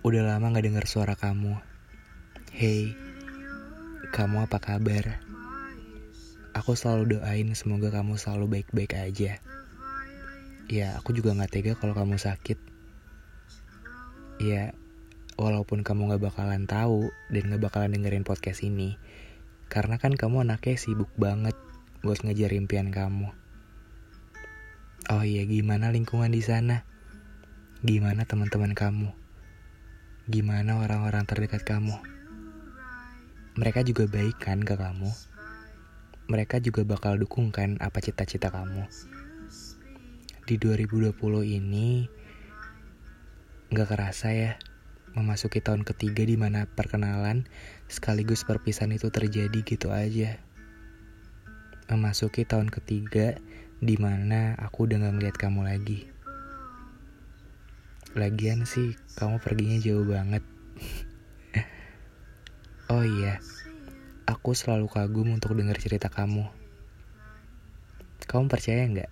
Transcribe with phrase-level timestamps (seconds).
[0.00, 1.60] Udah lama gak dengar suara kamu.
[2.56, 2.96] Hey,
[4.16, 5.20] kamu apa kabar?
[6.56, 9.44] Aku selalu doain semoga kamu selalu baik-baik aja.
[10.72, 12.56] Ya, aku juga gak tega kalau kamu sakit.
[14.40, 14.72] Ya,
[15.36, 18.96] walaupun kamu gak bakalan tahu dan gak bakalan dengerin podcast ini.
[19.68, 21.60] Karena kan kamu anaknya sibuk banget
[22.00, 23.36] buat ngejar impian kamu.
[25.12, 26.88] Oh iya, gimana lingkungan di sana?
[27.84, 29.19] Gimana teman-teman kamu?
[30.28, 31.96] Gimana orang-orang terdekat kamu?
[33.56, 35.08] Mereka juga baik kan ke kamu?
[36.28, 38.84] Mereka juga bakal dukung kan apa cita-cita kamu?
[40.44, 41.16] Di 2020
[41.56, 42.04] ini
[43.72, 44.60] Gak kerasa ya
[45.16, 47.48] Memasuki tahun ketiga di mana perkenalan
[47.88, 50.36] sekaligus perpisahan itu terjadi gitu aja
[51.88, 53.40] Memasuki tahun ketiga
[53.80, 56.12] di mana aku udah gak ngeliat kamu lagi
[58.18, 60.42] Lagian sih, kamu perginya jauh banget.
[62.90, 63.38] oh iya,
[64.26, 66.42] aku selalu kagum untuk dengar cerita kamu.
[68.26, 69.10] Kamu percaya nggak?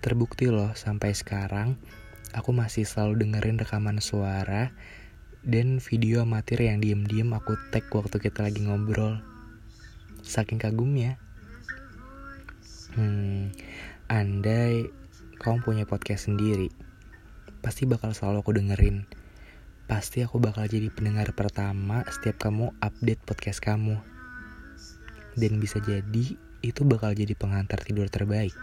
[0.00, 1.76] Terbukti loh sampai sekarang,
[2.32, 4.72] aku masih selalu dengerin rekaman suara
[5.44, 9.20] dan video amatir yang diem-diem aku tag waktu kita lagi ngobrol.
[10.24, 11.20] Saking kagumnya.
[12.96, 13.52] Hmm,
[14.08, 14.88] andai
[15.36, 16.89] kamu punya podcast sendiri
[17.60, 19.04] pasti bakal selalu aku dengerin.
[19.84, 24.00] Pasti aku bakal jadi pendengar pertama setiap kamu update podcast kamu.
[25.36, 28.56] Dan bisa jadi itu bakal jadi pengantar tidur terbaik.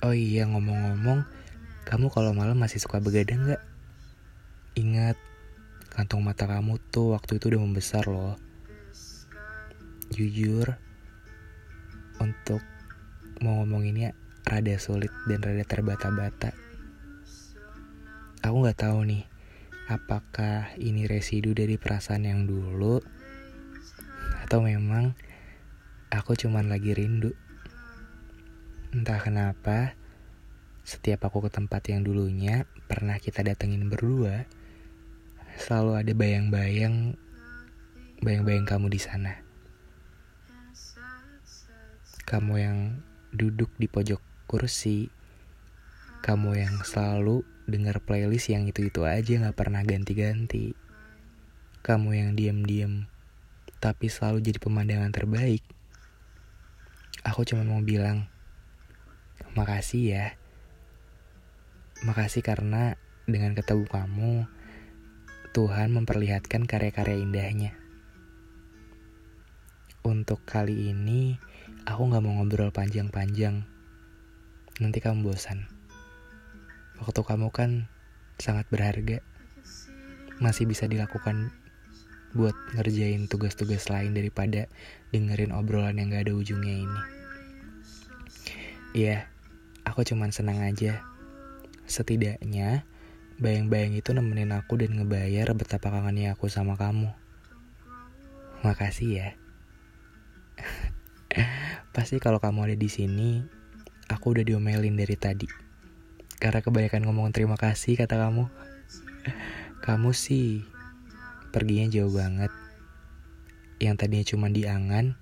[0.00, 1.26] Oh iya ngomong-ngomong,
[1.84, 3.62] kamu kalau malam masih suka begadang gak?
[4.78, 5.18] Ingat,
[5.92, 8.40] kantong mata kamu tuh waktu itu udah membesar loh.
[10.14, 10.78] Jujur,
[12.22, 12.62] untuk
[13.44, 16.69] mau ngomonginnya rada sulit dan rada terbata-bata
[18.40, 19.24] aku nggak tahu nih
[19.90, 23.02] apakah ini residu dari perasaan yang dulu
[24.46, 25.12] atau memang
[26.10, 27.36] aku cuman lagi rindu.
[28.90, 29.94] Entah kenapa
[30.82, 34.48] setiap aku ke tempat yang dulunya pernah kita datengin berdua
[35.60, 37.14] selalu ada bayang-bayang
[38.24, 39.38] bayang-bayang kamu di sana.
[42.24, 42.78] Kamu yang
[43.30, 45.19] duduk di pojok kursi
[46.20, 50.76] kamu yang selalu denger playlist yang itu-itu aja gak pernah ganti-ganti.
[51.80, 53.08] Kamu yang diem-diem,
[53.80, 55.64] tapi selalu jadi pemandangan terbaik.
[57.24, 58.28] Aku cuma mau bilang,
[59.56, 60.26] makasih ya.
[62.04, 64.34] Makasih karena dengan ketemu kamu,
[65.56, 67.72] Tuhan memperlihatkan karya-karya indahnya.
[70.04, 71.40] Untuk kali ini,
[71.88, 73.64] aku gak mau ngobrol panjang-panjang.
[74.84, 75.79] Nanti kamu bosan.
[77.00, 77.88] Waktu kamu kan
[78.36, 79.24] sangat berharga.
[80.36, 81.52] Masih bisa dilakukan
[82.36, 84.70] buat ngerjain tugas-tugas lain daripada
[85.10, 87.00] dengerin obrolan yang gak ada ujungnya ini.
[88.94, 89.26] Iya,
[89.82, 91.02] aku cuman senang aja.
[91.88, 92.84] Setidaknya,
[93.42, 97.10] bayang-bayang itu nemenin aku dan ngebayar betapa kangennya aku sama kamu.
[98.60, 99.28] Makasih ya.
[101.96, 103.40] Pasti kalau kamu ada di sini,
[104.12, 105.69] aku udah diomelin dari tadi.
[106.40, 108.48] Karena kebanyakan ngomong terima kasih kata kamu.
[109.84, 110.64] Kamu sih
[111.52, 112.48] perginya jauh banget.
[113.76, 115.20] Yang tadinya cuma diangan,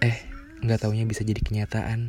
[0.00, 0.16] eh
[0.64, 2.08] nggak taunya bisa jadi kenyataan.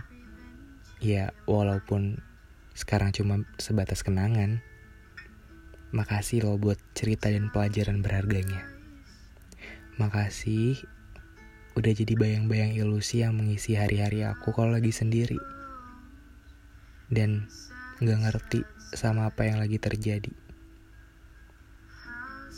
[1.04, 2.24] Ya walaupun
[2.72, 4.64] sekarang cuma sebatas kenangan.
[5.92, 8.64] Makasih loh buat cerita dan pelajaran berharganya.
[10.00, 10.80] Makasih
[11.76, 15.40] udah jadi bayang-bayang ilusi yang mengisi hari-hari aku kalau lagi sendiri.
[17.08, 17.48] Dan
[17.98, 18.62] nggak ngerti
[18.94, 20.30] sama apa yang lagi terjadi.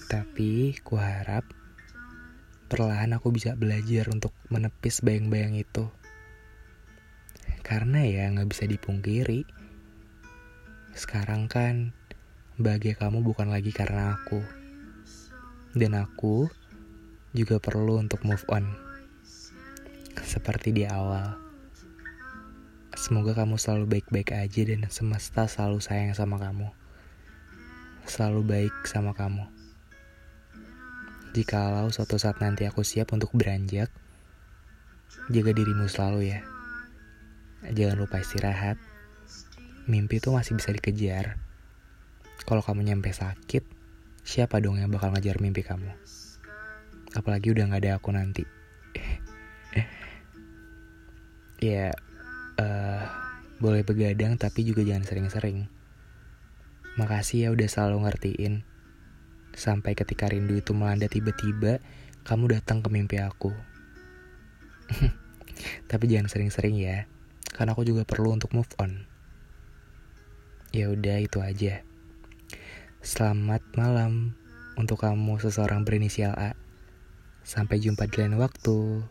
[0.10, 1.48] Tapi ku harap
[2.68, 5.88] perlahan aku bisa belajar untuk menepis bayang-bayang itu.
[7.64, 9.48] Karena ya nggak bisa dipungkiri.
[10.92, 11.96] Sekarang kan
[12.60, 14.44] bahagia kamu bukan lagi karena aku.
[15.72, 16.52] Dan aku
[17.32, 18.66] juga perlu untuk move on.
[20.20, 21.49] Seperti di awal.
[23.00, 26.68] Semoga kamu selalu baik-baik aja dan semesta selalu sayang sama kamu.
[28.04, 29.48] Selalu baik sama kamu.
[31.32, 33.88] Jikalau suatu saat nanti aku siap untuk beranjak,
[35.32, 36.44] jaga dirimu selalu ya.
[37.72, 38.76] Jangan lupa istirahat.
[39.88, 41.40] Mimpi itu masih bisa dikejar.
[42.44, 43.64] Kalau kamu nyampe sakit,
[44.28, 45.88] siapa dong yang bakal ngejar mimpi kamu?
[47.16, 48.44] Apalagi udah gak ada aku nanti.
[51.64, 51.96] ya,
[52.60, 53.02] uh,
[53.64, 55.72] boleh begadang tapi juga jangan sering-sering.
[57.00, 58.68] Makasih ya udah selalu ngertiin.
[59.56, 61.80] Sampai ketika rindu itu melanda tiba-tiba,
[62.28, 63.56] kamu datang ke mimpi aku.
[65.90, 67.10] Tapi jangan sering-sering ya,
[67.52, 69.10] karena aku juga perlu untuk move on.
[70.70, 71.82] Ya udah itu aja.
[73.02, 74.38] Selamat malam
[74.78, 76.54] untuk kamu seseorang berinisial A.
[77.42, 79.02] Sampai jumpa di lain waktu.